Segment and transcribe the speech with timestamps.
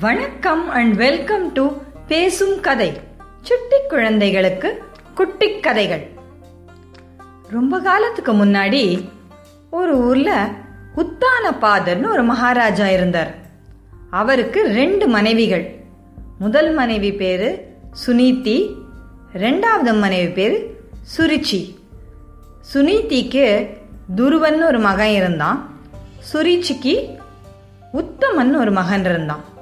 [0.00, 1.70] வணக்கம் and welcome to
[2.06, 3.00] பேசும் கதை
[3.42, 4.82] சுட்டி குழந்தைகளுக்கு
[5.14, 6.08] குட்டி கதைகள்.
[7.50, 9.08] ரொம்ப காலத்துக்கு முன்னாடி
[9.70, 10.50] ஒரு ஊர்ல
[10.96, 13.34] உத்தானபாதர்னு ஒரு மகாராஜா இருந்தார்.
[14.10, 15.80] அவருக்கு ரெண்டு மனைவிகள்.
[16.38, 18.74] முதல் மனைவி பேரு சுனீதி
[19.34, 20.80] ரெண்டாவது மனைவி பேரு
[21.16, 21.76] சுருச்சி.
[22.74, 23.76] சுனீதிக்கு
[24.16, 25.80] துருவன் ஒரு மகன் இருந்தான்.
[26.32, 27.18] சுரிச்சிக்கு
[27.92, 29.56] உத்தமன் ஒரு மகன் இருந்தான்.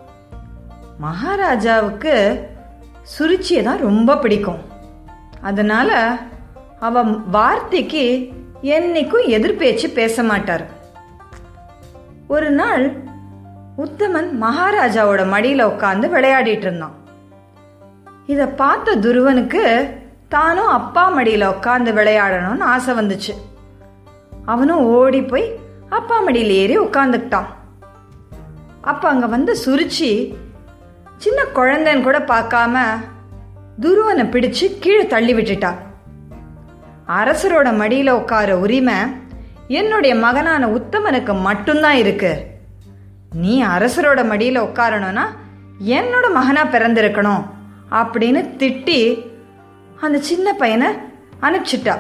[1.01, 2.15] மகாராஜாவுக்கு
[3.19, 4.61] சுருச்சியை தான் ரொம்ப பிடிக்கும்.
[5.41, 6.19] அதனால
[6.81, 8.05] அவ வார்த்தைக்கு
[8.63, 10.65] என்னைக்கும் எதிர்பேச்சு பேச மாட்டார்.
[12.29, 12.85] ஒரு நாள்
[13.79, 16.95] உத்தமன் மகாராஜாவோட மடியில் உட்காந்து விளையாடிட்டு இருந்தான்.
[18.27, 19.91] இதை பார்த்த துருவனுக்கு
[20.29, 23.35] தானும் அப்பா மடியில் உட்காந்து விளையாடணும்னு ஆசை வந்துச்சு.
[24.45, 25.47] அவனும் ஓடி போய்
[25.89, 27.47] அப்பா மடியில் ஏறி உட்காந்துக்கிட்டான்
[28.81, 30.11] அப்போ அங்கே வந்து சுருச்சி
[31.17, 32.83] சின்ன குழந்தைன்னு கூட பார்க்காம
[33.81, 35.75] துருவனை பிடிச்சு கீழே தள்ளி விட்டுட்டா.
[37.09, 38.95] அரசரோட மடியில உட்கார உரிமை
[39.69, 42.47] என்னுடைய மகனான உத்தமனுக்கு மட்டும்தான் இருக்கு.
[43.35, 45.25] நீ அரசரோட மடியில உட்காரணும்னா
[45.85, 47.45] என்னோட மகனா பிறந்திருக்கணும்
[47.91, 49.31] அப்படின்னு திட்டி
[50.01, 50.89] அந்த சின்ன பையனை
[51.41, 51.99] அனுப்பிச்சிட்டா.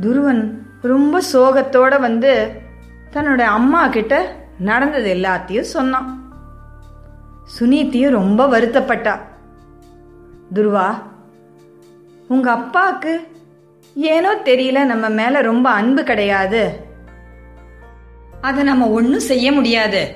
[0.00, 2.60] துருவன் ரொம்ப சோகத்தோட வந்து
[3.12, 6.25] தன்னோட அம்மா கிட்ட நடந்தது எல்லாத்தையும் சொன்னான்.
[7.58, 9.18] சுனீத்தியும் ரொம்ப வருத்தப்பட்டா.
[10.54, 11.02] துருவா
[12.28, 13.34] உங்க அப்பாவுக்கு
[13.94, 16.84] ஏனோ தெரியல நம்ம மேல ரொம்ப அன்பு கிடையாது.
[18.40, 20.14] அதை நம்ம ஒன்றும் செய்ய முடியாது.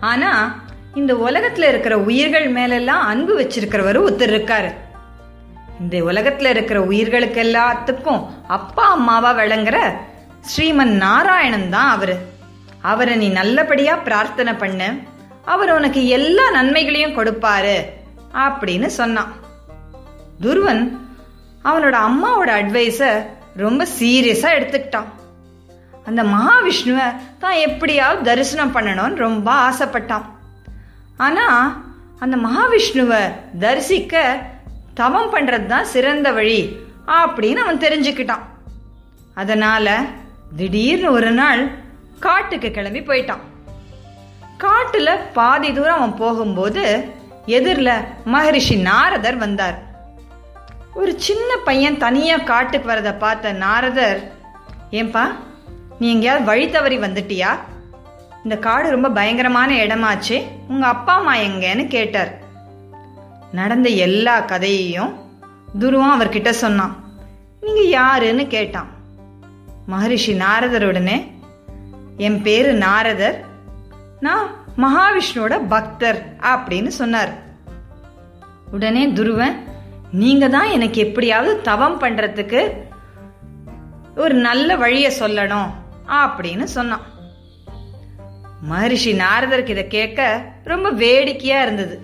[0.00, 0.62] ஆனா
[0.94, 4.74] இந்த உலகத்துல இருக்கிற உயிர்கள் மேலெல்லாம் அன்பு வச்சிருக்கிறவரு ஒருத்தர் இருக்காரு.
[5.80, 9.78] இந்த உலகத்துல இருக்கிற உயிர்களுக்கு எல்லாத்துக்கும் அப்பா அம்மாவா விளங்குற
[10.40, 12.16] ஸ்ரீமன் நாராயணன் தான் அவரு.
[12.82, 15.10] அவரை நீ நல்லபடியா பிரார்த்தனை பண்ணு.
[15.44, 17.76] அவர் உனக்கு எல்லா நன்மைகளையும் கொடுப்பாரு
[18.32, 19.32] அப்படின்னு சொன்னான்.
[20.40, 20.82] துருவன்
[21.64, 23.10] அவனோட அம்மாவோட அட்வைஸ
[23.56, 25.10] ரொம்ப சீரியஸா எடுத்துக்கிட்டான்.
[26.04, 27.06] அந்த மகாவிஷ்ணுவை
[27.38, 30.26] தான் எப்படியாவது தரிசனம் பண்ணணும்னு ரொம்ப ஆசைப்பட்டான்.
[31.16, 31.46] ஆனா
[32.18, 33.22] அந்த மகாவிஷ்ணுவை
[33.58, 34.24] தரிசிக்க
[34.94, 36.60] தவம் பண்ணுறது தான் சிறந்த வழி
[37.20, 38.44] அப்படின்னு அவன் தெரிஞ்சுக்கிட்டான்.
[39.34, 40.02] அதனால
[40.56, 41.62] திடீர்னு ஒரு நாள்
[42.18, 43.44] காட்டுக்கு கிளம்பி போயிட்டான்.
[44.64, 47.08] காட்டுல பாதி தூரம் அவன் போகும்போது
[47.46, 49.78] எதிரில் மகரிஷி நாரதர் வந்தார்.
[50.94, 54.32] ஒரு சின்ன பையன் தனியா காட்டுக்கு வரத பார்த்த நாரதர்
[54.90, 55.24] ஏன்பா
[55.98, 57.58] நீ எங்கேயாவது வழி தவறி வந்துட்டியா?
[58.42, 62.32] இந்த காடு ரொம்ப பயங்கரமான இடமாச்சு உங்க அப்பா அம்மா எங்கன்னு கேட்டார்.
[63.52, 65.12] நடந்த எல்லா கதையையும்
[65.78, 66.96] துருவம் அவர்கிட்ட சொன்னான்.
[67.60, 68.86] நீங்க யாருன்னு கேட்டான்.
[69.86, 71.30] மகரிஷி நாரதருடனே
[72.16, 73.50] என் பேரு நாரதர்
[74.22, 77.32] நான் மகாவிஷ்ணுவோட பக்தர் அப்படின்னு சொன்னார்.
[78.70, 79.56] உடனே துருவன்
[80.12, 82.76] நீங்க தான் எனக்கு எப்படியாவது தவம் பண்றதுக்கு
[84.16, 85.70] ஒரு நல்ல வழிய சொல்லணும்
[86.08, 87.00] அப்படின்னு சொன்னான்.
[88.60, 92.00] மகரிஷி நாரதருக்கு இதை கேட்க ரொம்ப வேடிக்கையா இருந்தது.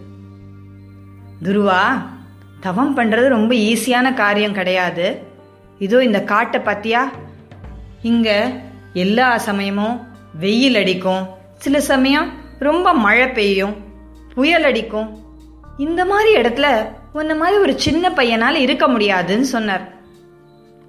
[1.42, 1.82] துருவா
[2.60, 5.22] தவம் பண்றது ரொம்ப ஈஸியான காரியம் கிடையாது.
[5.78, 7.00] இதோ இந்த காட்டை பத்தியா?
[8.02, 8.50] இங்க
[8.92, 11.36] எல்லா சமயமும் வெயில் அடிக்கும்.
[11.58, 13.76] சில சமயம் ரொம்ப மழை பெய்யும்
[14.34, 15.19] புயல் அடிக்கும்.
[15.76, 19.92] இந்த மாதிரி இடத்துல உன்ன மாதிரி ஒரு சின்ன பையனால இருக்க முடியாதுன்னு சொன்னார்.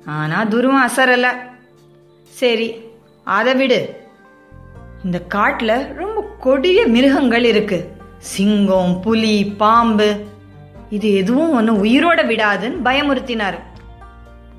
[0.05, 1.27] ஆனா துருவம் அசரல.
[2.23, 2.81] சரி
[3.23, 4.07] அதை விடு.
[5.03, 7.91] இந்த காட்டுல ரொம்ப கொடிய மிருகங்கள் இருக்கு.
[8.17, 10.25] சிங்கம் புலி பாம்பு.
[10.89, 13.59] இது எதுவும் ஒன்னு உயிரோட விடாதுன்னு பயமுறுத்தினார்.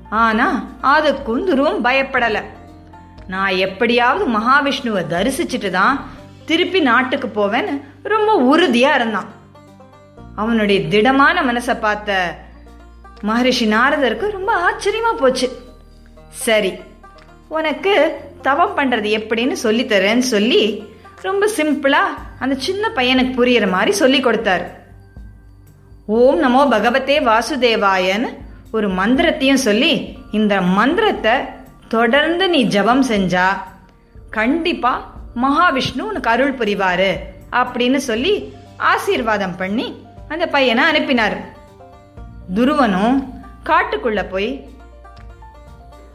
[0.09, 2.43] ஆனா அதுக்கும் துருவம் பயப்படலை.
[3.33, 5.97] நான் எப்படியாவது மகாவிஷ்ணுவை தரிசிச்சுட்டு தான்
[6.49, 7.73] திருப்பி நாட்டுக்கு போவேன்னு
[8.13, 9.29] ரொம்ப உறுதியா இருந்தான்.
[10.41, 12.19] அவனுடைய திடமான மனசை பார்த்த
[13.29, 15.47] மகரிஷி நாரதருக்கு ரொம்ப ஆச்சரியமா போச்சு.
[16.45, 16.71] சரி
[17.57, 17.93] உனக்கு
[18.47, 20.61] தவம் பண்றது எப்படின்னு சொல்லி தரேன்னு சொல்லி
[21.27, 22.03] ரொம்ப சிம்பிளா
[22.43, 24.67] அந்த சின்ன பையனுக்கு புரியற மாதிரி சொல்லி கொடுத்தாரு.
[26.17, 28.29] ஓம் நமோ பகவதே வாசுதேவாயன்னு
[28.75, 29.93] ஒரு மந்திரத்தையும் சொல்லி
[30.39, 31.35] இந்த மந்திரத்தை
[31.93, 33.45] தொடர்ந்து நீ ஜபம் செஞ்சா
[34.29, 34.91] கண்டிப்பா
[35.35, 37.09] மகாவிஷ்ணு உனக்கு அருள் புரிவாரு
[37.51, 39.87] அப்படின்னு சொல்லி ஆசீர்வாதம் பண்ணி
[40.27, 41.35] அந்த பையனை அனுப்பினார்.
[42.53, 43.17] துருவனும்
[43.65, 44.49] காட்டுக்குள்ள போய்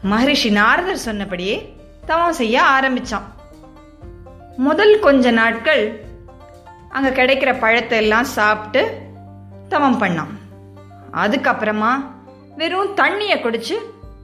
[0.01, 1.57] மகரிஷி நாரதர் சொன்னபடியே
[2.05, 3.27] தவம் செய்ய ஆரம்பிச்சான்.
[4.57, 5.83] முதல் கொஞ்ச நாட்கள்
[6.89, 8.83] அங்க கிடைக்கிற பழத்தை எல்லாம் சாப்பிட்டு
[9.69, 10.33] தவம் பண்ணான்.
[11.23, 11.93] அதுக்கப்புறமா
[12.55, 13.77] வெறும் தண்ணிய குடிச்சு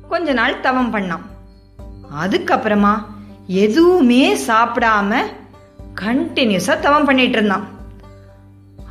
[0.09, 1.27] கொஞ்ச நாள் தவம் பண்ணான்.
[2.21, 2.93] அதுக்கப்புறமா
[3.47, 5.21] எதுவுமே சாப்பிடாம
[6.01, 7.67] கண்டினியூஸா தவம் பண்ணிட்டு இருந்தான்.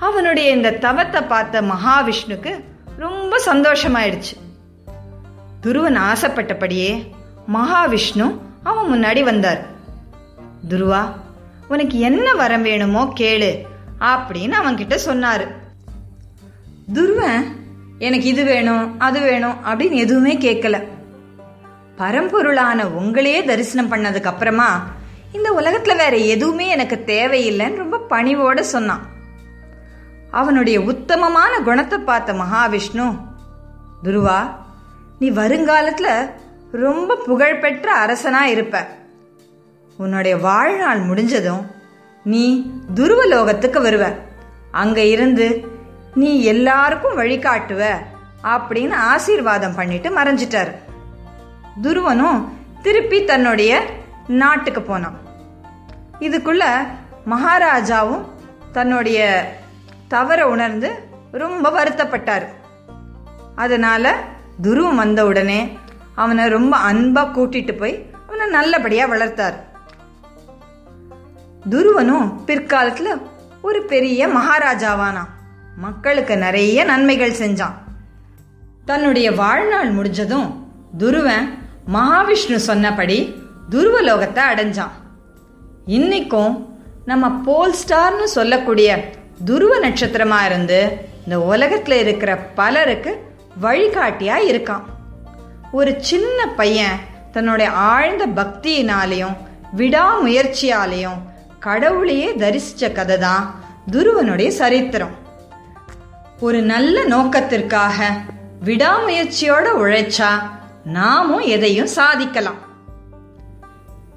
[0.00, 2.64] அவனுடைய இந்த தவத்தை பார்த்த மகாவிஷ்ணுக்கு
[2.96, 4.34] ரொம்ப சந்தோஷமாயிடுச்சு.
[5.62, 7.06] துருவன் ஆசைப்பட்டபடியே
[7.52, 9.62] மகாவிஷ்ணு அவன் முன்னாடி வந்தார்.
[10.68, 11.02] துருவா
[11.68, 13.50] உனக்கு என்ன வரம் வேணுமோ கேளு
[14.00, 15.46] அப்படின்னு அவன்கிட்ட சொன்னாரு.
[16.92, 17.44] துருவன்
[17.98, 20.76] எனக்கு இது வேணும் அது வேணும் அப்படின்னு எதுவுமே கேட்கல.
[22.02, 24.86] பரம்பொருளான உங்களே தரிசனம் பண்ணதுக்கு அப்புறமா
[25.32, 29.06] இந்த உலகத்துல வேற எதுவுமே எனக்கு தேவையில்லைன்னு ரொம்ப பணிவோட சொன்னான்.
[30.30, 33.06] அவனுடைய உத்தமமான குணத்தை பார்த்த மகாவிஷ்ணு
[34.04, 34.40] துருவா
[35.18, 36.30] நீ வருங்காலத்துல
[36.72, 38.86] ரொம்ப புகழ்பெற்ற அரசனா இருப்ப.
[39.96, 41.66] உன்னுடைய வாழ்நாள் முடிஞ்சதும்
[42.24, 42.44] நீ
[42.94, 44.14] துருவலோகத்துக்கு வருவ.
[44.70, 45.48] அங்க இருந்து
[46.14, 47.82] நீ எல்லாருக்கும் வழிகாட்டுவ
[48.42, 50.72] அப்படின்னு ஆசீர்வாதம் பண்ணிட்டு மறைஞ்சிட்டாரு.
[51.82, 52.48] துருவனும்
[52.82, 53.86] திருப்பி தன்னுடைய
[54.26, 55.18] நாட்டுக்கு போனான்.
[56.20, 56.64] இதுக்குள்ள
[57.30, 58.24] மகாராஜாவும்
[58.72, 59.50] தன்னுடைய
[60.08, 62.46] தவற உணர்ந்து ரொம்ப வருத்தப்பட்டார்.
[63.56, 64.18] அதனால
[64.62, 65.78] துருவம் வந்த உடனே
[66.14, 69.64] அவனை ரொம்ப அன்பா கூட்டிட்டு போய் அவனை நல்லபடியா வளர்த்தார்.
[71.70, 73.20] துருவனும் பிற்காலத்துல
[73.62, 75.28] ஒரு பெரிய மகாராஜாவானான்
[75.76, 77.74] மக்களுக்கு நிறைய நன்மைகள் செஞ்சான்.
[78.84, 83.34] தன்னுடைய வாழ்நாள் முடிஞ்சதும் துருவன் மகாவிஷ்ணு சொன்னபடி
[83.70, 84.94] துருவலோகத்தை அடைஞ்சான்.
[85.86, 86.66] இன்னைக்கும்
[87.04, 89.10] நம்ம போல் ஸ்டார்னு சொல்லக்கூடிய
[89.44, 93.24] துருவ நட்சத்திரமா இருந்து இந்த உலகத்துல இருக்கிற பலருக்கு
[93.62, 94.82] வழிகாட்டியா இருக்கான்.
[95.72, 96.98] ஒரு சின்ன பையன்
[97.32, 99.36] தன்னுடைய ஆழ்ந்த பக்தியினாலையும்
[99.76, 101.20] விடாமுயற்சியாலையும்
[101.60, 103.54] கடவுளையே தரிசிச்ச கதை தான்
[103.90, 105.14] துருவனுடைய சரித்திரம்.
[106.40, 108.12] ஒரு நல்ல நோக்கத்திற்காக
[108.64, 110.30] விடாமுயற்சியோட உழைச்சா
[110.84, 112.58] நாமும் எதையும் சாதிக்கலாம்.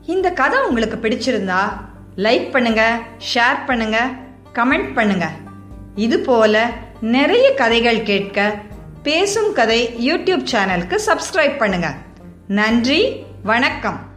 [0.05, 1.59] இந்த கதை உங்களுக்கு பிடிச்சிருந்தா
[2.15, 2.99] லைக் பண்ணுங்க
[3.33, 4.09] ஷேர் பண்ணுங்க
[4.53, 5.29] கமெண்ட் பண்ணுங்க.
[5.95, 6.71] இது போல
[7.01, 8.55] நிறைய கதைகள் கேட்க
[9.03, 11.93] பேசும் கதை யூடியூப் சேனலுக்கு சப்ஸ்கிரைப் பண்ணுங்க.
[12.47, 14.14] நன்றி வணக்கம்.